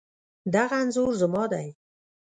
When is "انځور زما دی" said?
0.83-1.67